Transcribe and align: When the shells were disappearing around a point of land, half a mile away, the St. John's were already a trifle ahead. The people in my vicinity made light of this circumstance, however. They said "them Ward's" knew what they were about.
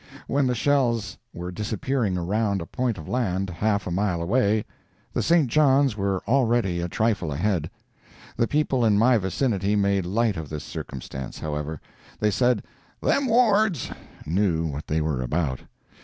When 0.25 0.47
the 0.47 0.55
shells 0.55 1.19
were 1.31 1.51
disappearing 1.51 2.17
around 2.17 2.59
a 2.59 2.65
point 2.65 2.97
of 2.97 3.07
land, 3.07 3.51
half 3.51 3.85
a 3.85 3.91
mile 3.91 4.19
away, 4.19 4.65
the 5.13 5.21
St. 5.21 5.47
John's 5.47 5.95
were 5.95 6.23
already 6.27 6.81
a 6.81 6.87
trifle 6.89 7.31
ahead. 7.31 7.69
The 8.35 8.47
people 8.47 8.83
in 8.83 8.97
my 8.97 9.19
vicinity 9.19 9.75
made 9.75 10.07
light 10.07 10.37
of 10.37 10.49
this 10.49 10.63
circumstance, 10.63 11.37
however. 11.37 11.79
They 12.19 12.31
said 12.31 12.63
"them 12.99 13.27
Ward's" 13.27 13.91
knew 14.25 14.65
what 14.65 14.87
they 14.87 15.01
were 15.01 15.21
about. 15.21 15.59